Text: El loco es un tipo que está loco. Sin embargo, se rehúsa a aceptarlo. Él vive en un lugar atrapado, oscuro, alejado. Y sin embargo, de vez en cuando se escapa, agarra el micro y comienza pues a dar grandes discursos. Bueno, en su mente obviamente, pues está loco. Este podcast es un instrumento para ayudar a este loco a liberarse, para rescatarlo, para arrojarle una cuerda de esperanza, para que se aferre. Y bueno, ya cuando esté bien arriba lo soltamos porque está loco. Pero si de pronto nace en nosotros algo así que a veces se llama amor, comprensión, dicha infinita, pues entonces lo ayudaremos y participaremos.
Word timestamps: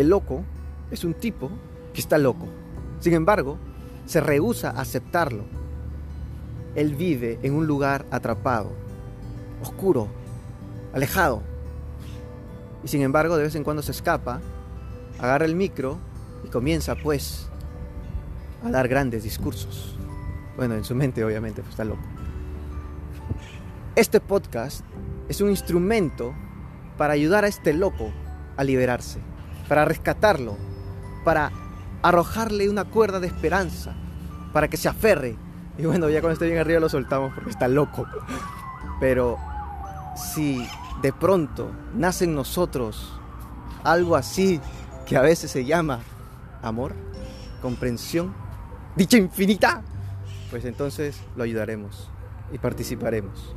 El 0.00 0.08
loco 0.08 0.44
es 0.90 1.04
un 1.04 1.12
tipo 1.12 1.50
que 1.92 2.00
está 2.00 2.16
loco. 2.16 2.48
Sin 3.00 3.12
embargo, 3.12 3.58
se 4.06 4.22
rehúsa 4.22 4.70
a 4.70 4.80
aceptarlo. 4.80 5.44
Él 6.74 6.94
vive 6.94 7.38
en 7.42 7.52
un 7.52 7.66
lugar 7.66 8.06
atrapado, 8.10 8.72
oscuro, 9.60 10.08
alejado. 10.94 11.42
Y 12.82 12.88
sin 12.88 13.02
embargo, 13.02 13.36
de 13.36 13.42
vez 13.42 13.54
en 13.56 13.62
cuando 13.62 13.82
se 13.82 13.92
escapa, 13.92 14.40
agarra 15.18 15.44
el 15.44 15.54
micro 15.54 15.98
y 16.46 16.48
comienza 16.48 16.94
pues 16.94 17.50
a 18.64 18.70
dar 18.70 18.88
grandes 18.88 19.22
discursos. 19.22 19.98
Bueno, 20.56 20.76
en 20.76 20.84
su 20.84 20.94
mente 20.94 21.22
obviamente, 21.22 21.60
pues 21.60 21.72
está 21.72 21.84
loco. 21.84 22.00
Este 23.96 24.18
podcast 24.18 24.82
es 25.28 25.42
un 25.42 25.50
instrumento 25.50 26.32
para 26.96 27.12
ayudar 27.12 27.44
a 27.44 27.48
este 27.48 27.74
loco 27.74 28.10
a 28.56 28.64
liberarse, 28.64 29.20
para 29.70 29.84
rescatarlo, 29.84 30.56
para 31.24 31.52
arrojarle 32.02 32.68
una 32.68 32.86
cuerda 32.86 33.20
de 33.20 33.28
esperanza, 33.28 33.94
para 34.52 34.66
que 34.66 34.76
se 34.76 34.88
aferre. 34.88 35.36
Y 35.78 35.86
bueno, 35.86 36.08
ya 36.08 36.20
cuando 36.20 36.32
esté 36.32 36.46
bien 36.46 36.58
arriba 36.58 36.80
lo 36.80 36.88
soltamos 36.88 37.32
porque 37.32 37.50
está 37.50 37.68
loco. 37.68 38.04
Pero 38.98 39.38
si 40.16 40.66
de 41.02 41.12
pronto 41.12 41.70
nace 41.94 42.24
en 42.24 42.34
nosotros 42.34 43.12
algo 43.84 44.16
así 44.16 44.60
que 45.06 45.16
a 45.16 45.20
veces 45.20 45.52
se 45.52 45.64
llama 45.64 46.00
amor, 46.62 46.92
comprensión, 47.62 48.34
dicha 48.96 49.18
infinita, 49.18 49.82
pues 50.50 50.64
entonces 50.64 51.20
lo 51.36 51.44
ayudaremos 51.44 52.10
y 52.52 52.58
participaremos. 52.58 53.54